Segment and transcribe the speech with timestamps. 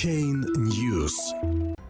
[0.00, 1.12] Chain News.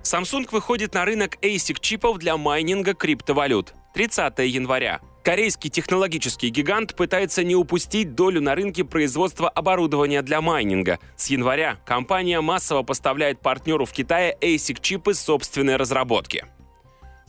[0.03, 3.73] Samsung выходит на рынок ASIC-чипов для майнинга криптовалют.
[3.95, 5.01] 30 января.
[5.23, 10.99] Корейский технологический гигант пытается не упустить долю на рынке производства оборудования для майнинга.
[11.15, 16.47] С января компания массово поставляет партнеру в Китае ASIC-чипы собственной разработки.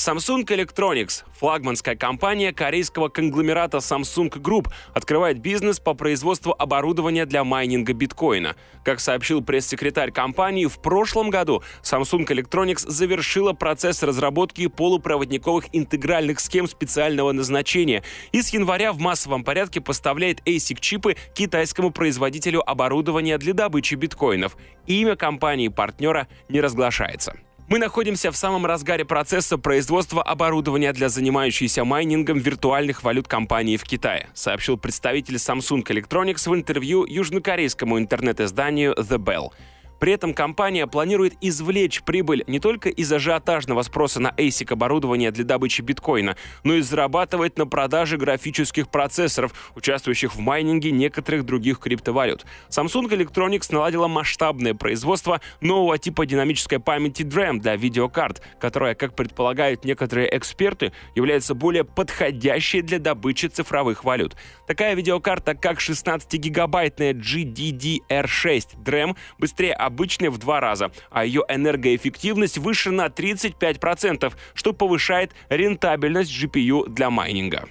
[0.03, 7.93] Samsung Electronics, флагманская компания корейского конгломерата Samsung Group, открывает бизнес по производству оборудования для майнинга
[7.93, 8.55] биткоина.
[8.83, 16.67] Как сообщил пресс-секретарь компании, в прошлом году Samsung Electronics завершила процесс разработки полупроводниковых интегральных схем
[16.67, 23.93] специального назначения и с января в массовом порядке поставляет ASIC-чипы китайскому производителю оборудования для добычи
[23.93, 24.57] биткоинов.
[24.87, 27.35] Имя компании-партнера не разглашается.
[27.71, 33.85] Мы находимся в самом разгаре процесса производства оборудования для занимающейся майнингом виртуальных валют компании в
[33.85, 39.51] Китае, сообщил представитель Samsung Electronics в интервью южнокорейскому интернет-изданию The Bell.
[40.01, 45.43] При этом компания планирует извлечь прибыль не только из ажиотажного спроса на ASIC оборудование для
[45.43, 52.47] добычи биткоина, но и зарабатывать на продаже графических процессоров, участвующих в майнинге некоторых других криптовалют.
[52.69, 59.85] Samsung Electronics наладила масштабное производство нового типа динамической памяти DRAM для видеокарт, которая, как предполагают
[59.85, 64.35] некоторые эксперты, является более подходящей для добычи цифровых валют.
[64.65, 72.91] Такая видеокарта, как 16-гигабайтная GDDR6 DRAM, быстрее обычной в два раза, а ее энергоэффективность выше
[72.91, 77.67] на 35%, что повышает рентабельность GPU для майнинга.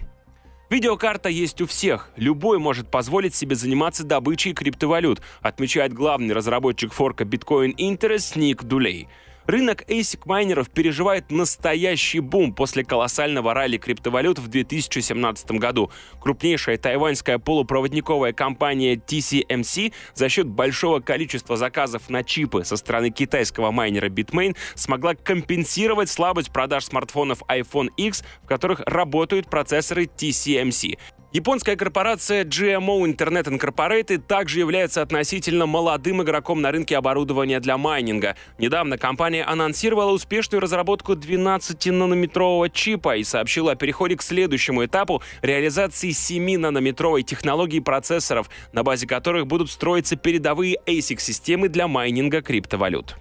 [0.69, 2.11] Видеокарта есть у всех.
[2.15, 9.09] Любой может позволить себе заниматься добычей криптовалют, отмечает главный разработчик форка Bitcoin Interest Ник Дулей.
[9.47, 15.91] Рынок ASIC-майнеров переживает настоящий бум после колоссального ралли криптовалют в 2017 году.
[16.21, 23.71] Крупнейшая тайваньская полупроводниковая компания TCMC за счет большого количества заказов на чипы со стороны китайского
[23.71, 30.99] майнера Bitmain смогла компенсировать слабость продаж смартфонов iPhone X, в которых работают процессоры TCMC.
[31.33, 38.35] Японская корпорация GMO Internet Incorporated также является относительно молодым игроком на рынке оборудования для майнинга.
[38.59, 46.11] Недавно компания анонсировала успешную разработку 12-нанометрового чипа и сообщила о переходе к следующему этапу реализации
[46.11, 53.15] 7-нанометровой технологии процессоров, на базе которых будут строиться передовые ASIC-системы для майнинга криптовалют.